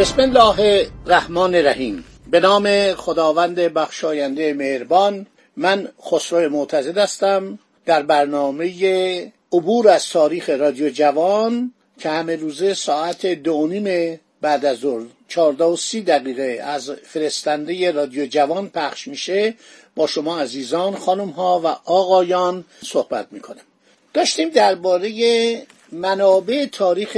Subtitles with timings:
[0.00, 2.04] بسم الله الرحمن الرحیم.
[2.30, 10.90] به نام خداوند بخشاینده مهربان من خسرو معتزد هستم در برنامه عبور از تاریخ رادیو
[10.90, 16.90] جوان که همه روزه ساعت دو نیم بعد از ظهر چهارده و سی دقیقه از
[16.90, 19.54] فرستنده رادیو جوان پخش میشه
[19.96, 23.62] با شما عزیزان خانم ها و آقایان صحبت می‌کنم.
[24.14, 27.16] داشتیم درباره منابع تاریخ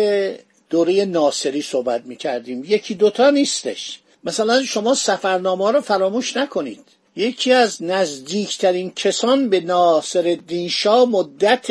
[0.72, 2.64] دوره ناصری صحبت می‌کردیم.
[2.66, 3.98] یکی دوتا نیستش.
[4.24, 6.84] مثلا شما سفرنامه رو فراموش نکنید.
[7.16, 10.38] یکی از نزدیکترین کسان به ناصر
[10.70, 11.68] شاه مدت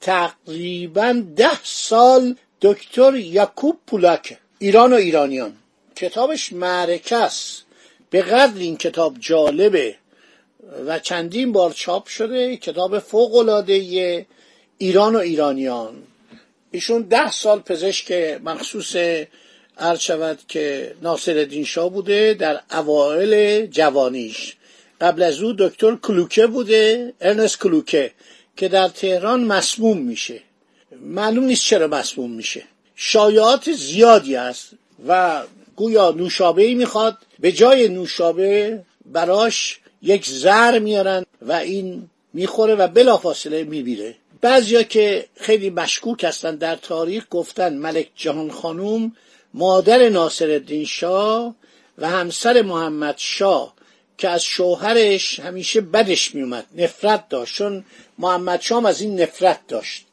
[0.00, 5.52] تقریبا ده سال دکتر یعقوب پولاک ایران و ایرانیان.
[5.96, 7.64] کتابش معرکه است.
[8.10, 9.94] به قدر این کتاب جالبه.
[10.86, 12.56] و چندین بار چاپ شده.
[12.56, 13.74] کتاب فوق العاده
[14.78, 15.94] ایران و ایرانیان.
[16.74, 18.12] ایشون ده سال پزشک
[18.44, 18.96] مخصوص
[19.78, 24.56] عرض شود که ناصر شاه بوده در اوائل جوانیش.
[25.00, 28.12] قبل از او دکتر کلوکه بوده ارنست کلوکه
[28.56, 30.40] که در تهران مسموم میشه.
[31.00, 32.62] معلوم نیست چرا مسموم میشه.
[32.96, 34.68] شایعات زیادی است
[35.08, 35.42] و
[35.76, 37.18] گویا نوشابه می‌خواد.
[37.38, 44.14] به جای نوشابه براش یک زر میارن و این می‌خوره و بلافاصله میبیره.
[44.44, 49.12] بعضیا که خیلی مشکوک هستن در تاریخ گفتن ملک جهان خانوم
[49.54, 51.54] مادر ناصر الدین شاه
[51.98, 53.74] و همسر محمد شاه
[54.18, 57.54] که از شوهرش همیشه بدش میومد نفرت داشت.
[57.54, 57.84] چون
[58.18, 60.04] محمد شام از این نفرت داشت.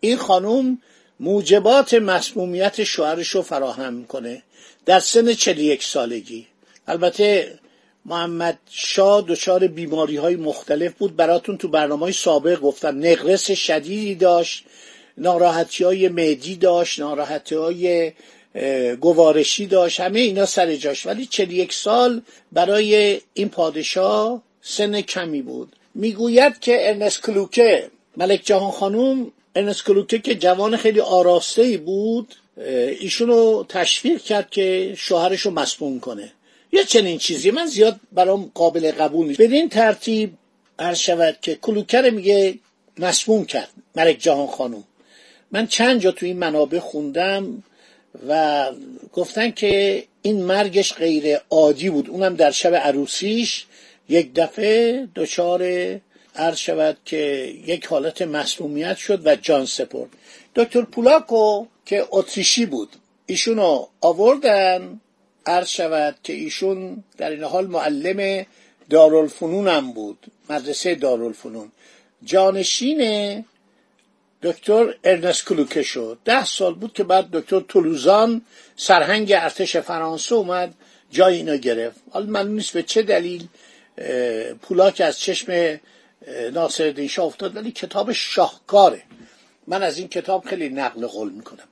[0.00, 0.78] این خانوم
[1.20, 4.42] موجبات مسمومیت شوهرش رو فراهم می‌کنه
[4.86, 6.46] در سن یک سالگی.
[6.86, 7.58] البته
[8.06, 11.16] محمد شاه دچار بیماری های مختلف بود.
[11.16, 13.06] براتون تو برنامه های سابق گفتم.
[13.06, 14.64] نقرس شدیدی داشت
[15.18, 18.12] ناراحتی های معدی داشت ناراحتی های
[19.00, 20.00] گوارشی داشت.
[20.00, 21.06] همه اینا سر جاش.
[21.06, 25.76] ولی یک سال برای این پادشاه سن کمی بود.
[25.94, 32.34] می‌گوید که ارنست کلوکه ملک جهان خانوم ارنست کلوکه که جوان خیلی آراسته بود
[33.00, 36.32] ایشونو تشویق کرد که شوهرش رو مسموم کنه.
[36.72, 37.50] یا چنین چیزی.
[37.50, 39.40] من زیاد برام قابل قبول نیست.
[39.40, 40.32] بدین ترتیب
[40.78, 42.58] عرض شود که کلوکر میگه
[42.98, 44.84] مسموم کرد ملک جهان خانوم
[45.50, 47.62] من چند جا تو این منابع خوندم
[48.28, 48.70] و
[49.12, 52.10] گفتن که این مرگش غیر عادی بود.
[52.10, 53.66] اونم در شب عروسیش
[54.08, 55.62] یک دفعه دچار
[56.36, 60.10] عرض شود که یک حالت مسمومیت شد و جان سپرد.
[60.54, 62.88] دکتر پولاکو که اتریشی بود
[63.26, 65.00] ایشونو آوردن
[65.46, 68.46] عرض شود که ایشون در این حال معلم
[68.90, 71.72] دارالفنون هم بود مدرسه دارالفنون.
[72.24, 73.44] جانشین
[74.42, 76.18] دکتر ارنست کلوکه شد.
[76.24, 78.42] ده سال بود که بعد دکتر تولوزان
[78.76, 80.74] سرهنگ ارتش فرانسه اومد
[81.10, 82.00] جای اینو گرفت.
[82.10, 83.48] حالا معلوم نیست به چه دلیل
[84.62, 85.80] پولاک از چشم
[86.52, 89.02] ناصر شاه افتاد ولی کتاب شاهکاره.
[89.66, 91.68] من از این کتاب خیلی نقل قول می‌کنم.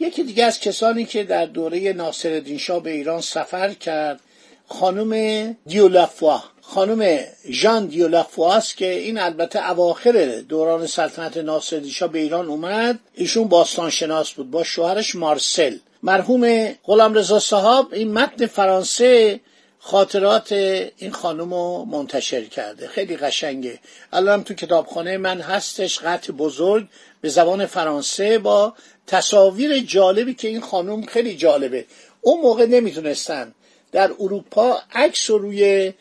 [0.00, 4.20] یکی دیگه از کسانی که در دوره ناصر شاه به ایران سفر کرد
[4.68, 6.42] خانم دیولافوا.
[6.60, 7.18] خانم
[7.50, 12.98] ژان دیولافوا است که این البته اواخر دوران سلطنت ناصر شاه به ایران اومد.
[13.14, 15.76] ایشون باستان شناس بود با شوهرش مارسل.
[16.02, 19.40] مرحوم غلام رضا صاحب این متن فرانسه
[19.78, 22.88] خاطرات این خانم رو منتشر کرده.
[22.88, 23.78] خیلی قشنگه.
[24.12, 26.86] الان تو کتابخانه من هستش قطع بزرگ
[27.20, 28.74] به زبان فرانسه با
[29.06, 31.84] تصاویر جالبی که این خانم خیلی جالبه.
[32.20, 33.54] اون موقع نمی‌تونستن
[33.92, 35.92] در اروپا عکس رو روی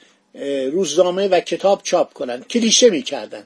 [0.71, 2.43] روزنامه و کتاب چاپ کنن.
[2.43, 3.43] کلیشه می‌کردن.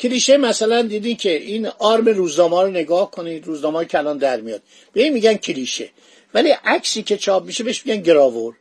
[0.00, 4.62] کلیشه مثلا دیدین که این آرم روزنامه رو نگاه کنید روزنامه کلان در میاد.
[4.92, 5.90] به این میگن کلیشه.
[6.34, 8.54] ولی عکسی که چاپ میشه بهش میگن گراور.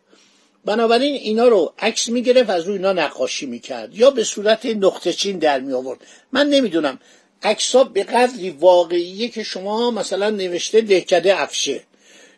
[0.66, 3.96] بنابراین اینا رو عکس می‌گرفت از روی اینا نقاشی می‌کرد.
[3.96, 6.00] یا به صورت نقطه چین در می آورد
[6.32, 7.00] من نمی‌دونم.
[7.44, 11.82] عکسا به قدری واقعیه که شما مثلا نوشته دهکده افشه.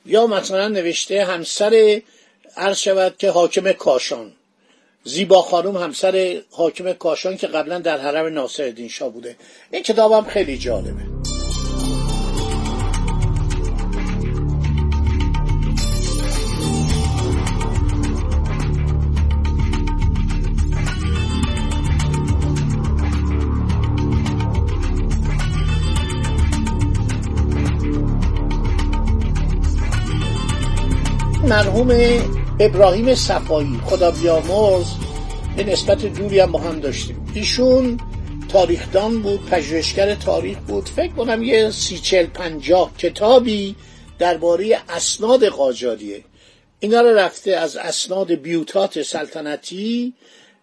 [0.06, 2.02] یا مثلا نوشته همسر
[2.58, 4.32] عرض شود که حاکم کاشان.
[5.04, 9.36] زیبا خانم همسر حاکم کاشان که قبلا در حرم ناصر شاه بوده.
[9.72, 11.19] این کتابم خیلی جالبه.
[31.50, 31.90] مرحوم
[32.60, 34.88] ابراهیم صفایی خدا بیامرز
[35.58, 37.32] به نسبت دوری هم با هم داشتیم.
[37.34, 38.00] ایشون
[38.50, 40.90] تاریخدان بود پژوهشگر تاریخ بود.
[40.90, 43.76] فکر کنم یه سی چل پنجاه کتابی
[44.20, 46.24] درباره اسناد قاجاریه.
[46.80, 50.14] اینا رو رفته از اسناد بیوتات سلطنتی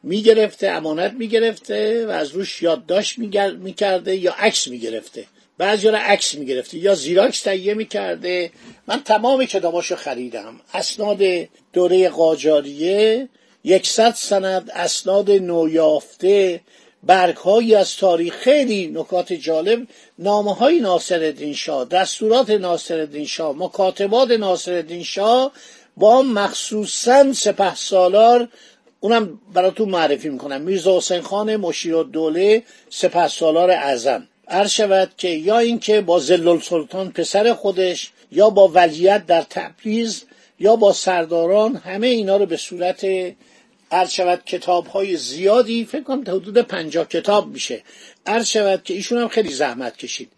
[0.03, 3.19] می‌گرفته امانت می‌گرفته و از روش یادداشت
[3.59, 5.25] می‌کرده یا عکس می‌گرفته.
[5.59, 8.51] بعضی را عکس می‌گرفته یا زیراکس تهیه می‌کرده.
[8.87, 10.61] من تمام کتاباشو خریدم.
[10.75, 11.19] اسناد
[11.73, 13.29] دوره قاجاریه
[13.65, 16.61] یکصد سند اسناد نویافته
[17.03, 18.35] برگ هایی از تاریخ.
[18.35, 19.87] خیلی نکات جالب.
[20.19, 25.53] نامه های ناصر شاه دستورات ناصر شاه مکاتبات ناصر شاه
[25.97, 28.49] با مخصوصا سپه سالار.
[29.01, 30.61] اونم براتون معرفی می‌کنم.
[30.61, 34.29] میرزا حسین خان مشیر دوله سپه سالار اعظم.
[34.49, 40.25] عرض شود که یا اینکه با زلال سلطان پسر خودش یا با ولیت در تبریز
[40.61, 43.07] یا با سرداران همه اینا رو به صورت
[43.91, 47.83] عرض شود کتاب های زیادی فکر کنم حدود پنجاه کتاب میشه.
[48.27, 50.31] عرض شود که ایشون هم خیلی زحمت کشید.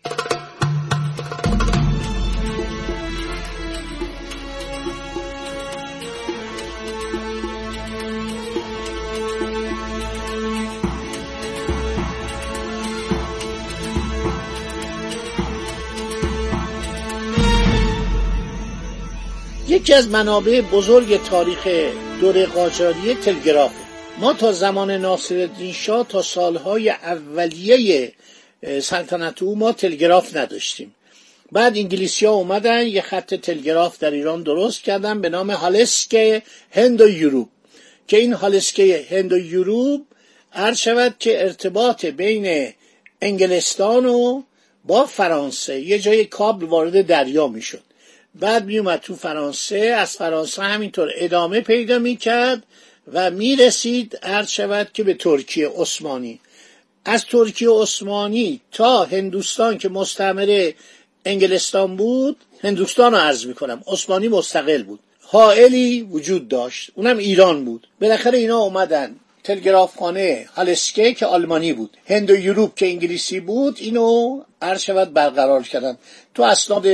[19.78, 21.68] یکی از منابع بزرگ تاریخ
[22.20, 23.72] دوره قاجاری تلگراف.
[24.18, 28.12] ما تا زمان ناصرالدین شاه تا سالهای اولیه
[28.82, 30.94] سلطنت او ما تلگراف نداشتیم.
[31.52, 37.00] بعد انگلیسی ها اومدن یه خط تلگراف در ایران درست کردن به نام هالسک هند
[37.00, 37.48] و یوروب
[38.08, 38.80] که این هالسک
[39.10, 40.06] هند و یوروب
[40.52, 42.72] عرض شود که ارتباط بین
[43.22, 44.42] انگلستان و
[44.84, 47.87] با فرانسه یه جای کابل وارد دریا می‌شد.
[48.34, 52.62] بعد میومد تو فرانسه از فرانسه همینطور ادامه پیدا می‌کرد
[53.12, 56.40] و می‌رسید عرض شود که به ترکیه عثمانی.
[57.04, 60.74] از ترکیه عثمانی تا هندوستان که مستعمره
[61.24, 65.00] انگلستان بود هندوستان رو عرض می‌کنم عثمانی مستقل بود.
[65.22, 67.88] حائلی وجود داشت اونم ایران بود.
[68.00, 69.16] بالاخره اینا اومدن.
[69.44, 71.96] تلگرافخانه هالسکه که آلمانی بود.
[72.06, 75.98] هند و یوروپ که انگلیسی بود اینو عرض شود برقرار کردن.
[76.34, 76.86] تو اسناد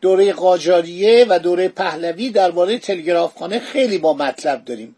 [0.00, 4.96] دوره قاجاریه و دوره پهلوی درباره تلگرافخانه خیلی با مطلب داریم.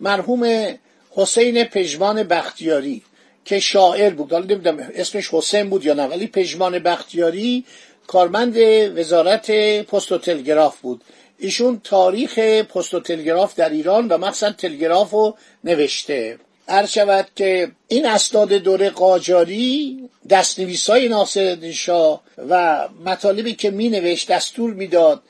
[0.00, 0.74] مرحوم
[1.10, 3.02] حسین پژمان بختیاری
[3.44, 4.32] که شاعر بود.
[4.32, 7.64] حالا نمی‌دونم اسمش حسین بود یا نه ولی پژمان بختیاری
[8.06, 8.56] کارمند
[8.98, 9.50] وزارت
[9.82, 11.00] پست و تلگراف بود.
[11.38, 16.38] ایشون تاریخ پست و تلگراف در ایران و مخصوصا تلگراف رو نوشته.
[16.68, 19.98] عرض شود که این اسناد دوره قاجاری
[20.30, 25.22] دستنویس های ناصر شاه و مطالبی که می نوشت دستور می‌داد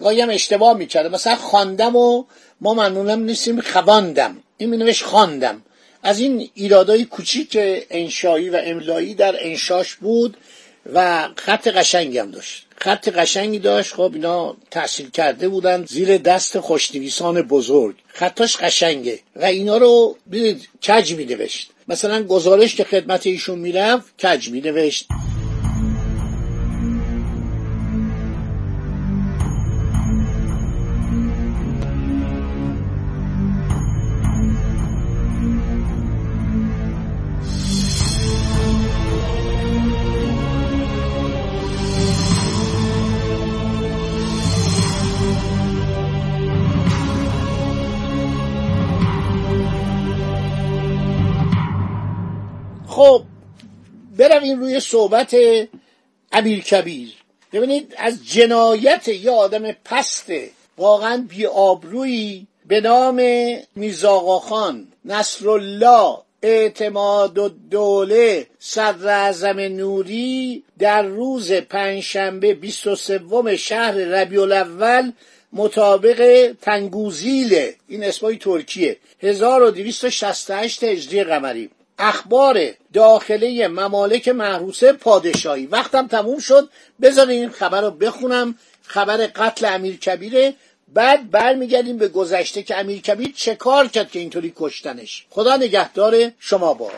[0.00, 2.24] گاهی هم اشتباه می‌کرده مثلا خواندم و
[2.60, 4.36] ما ممنونم نیستیم خواندم.
[4.56, 5.62] این می نوشت خواندم.
[6.02, 7.58] از این ایرادای کوچیک
[7.90, 10.36] انشایی و املایی در انشاش بود
[10.94, 12.67] و خط قشنگی هم داشت.
[12.80, 13.94] خط قشنگی داشت.
[13.94, 17.94] خب اینا تحصیل کرده بودن زیر دست خوشنویسان بزرگ.
[18.08, 20.16] خطاش قشنگه و اینا رو
[20.86, 25.06] کج می نوشت مثلا گزارش که خدمت ایشون می‌رفت کج می نوشت
[52.98, 53.22] خب
[54.16, 55.36] برویم روی صحبت
[56.32, 57.14] امیر کبیر.
[57.52, 63.22] ببینید از جنایت یه آدم پسته واقعا بی آبرویی به نام
[63.76, 74.42] میرزا خان نصرالله اعتماد و دوله صدر اعظم نوری در روز پنجشنبه 23 شهر ربیع
[74.42, 75.12] الاول
[75.52, 77.72] مطابق تنگوزیل.
[77.88, 78.96] این اسمای ترکیه.
[79.20, 81.70] 1268 هجری قمری.
[81.98, 82.60] اخبار
[82.92, 85.66] داخله ممالک محروسه پادشاهی.
[85.66, 86.68] وقتم تموم شد.
[87.02, 88.54] بذار این خبر رو بخونم.
[88.82, 90.54] خبر قتل امیر کبیره
[90.94, 95.26] بعد برمیگردیم به گذشته که امیر کبیر چه کار کرد که اینطوری کشتنش.
[95.30, 96.90] خدا نگهدار شما با.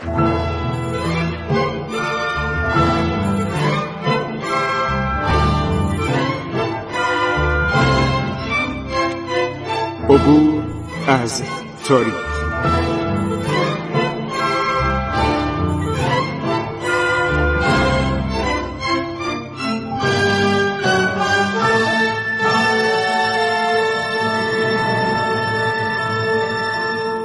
[10.09, 10.65] عبور
[11.09, 11.43] از
[11.85, 12.30] تاریخ.